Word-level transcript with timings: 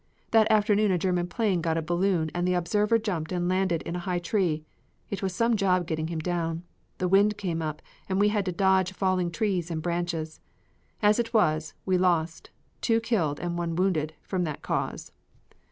That 0.31 0.51
afternoon 0.51 0.89
a 0.89 0.97
German 0.97 1.27
plane 1.27 1.61
got 1.61 1.77
a 1.77 1.81
balloon 1.83 2.31
and 2.33 2.47
the 2.47 2.55
observer 2.55 2.97
jumped 2.97 3.31
and 3.31 3.47
landed 3.47 3.83
in 3.83 3.95
a 3.95 3.99
high 3.99 4.17
tree. 4.17 4.63
It 5.11 5.21
was 5.21 5.31
some 5.35 5.55
job 5.55 5.85
getting 5.85 6.07
him 6.07 6.17
down. 6.17 6.63
The 6.97 7.07
wind 7.07 7.37
came 7.37 7.61
up 7.61 7.83
and 8.09 8.19
we 8.19 8.29
had 8.29 8.45
to 8.45 8.51
dodge 8.51 8.93
falling 8.93 9.29
trees 9.29 9.69
and 9.69 9.79
branches. 9.79 10.39
As 11.03 11.19
it 11.19 11.35
was, 11.35 11.75
we 11.85 11.99
lost 11.99 12.49
two 12.81 12.99
killed 12.99 13.39
and 13.39 13.59
one 13.59 13.75
wounded 13.75 14.15
from 14.23 14.43
that 14.45 14.63
cause. 14.63 15.11